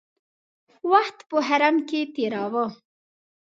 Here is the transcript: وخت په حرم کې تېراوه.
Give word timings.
وخت 0.91 1.17
په 1.29 1.37
حرم 1.47 1.75
کې 1.89 1.99
تېراوه. 2.13 2.65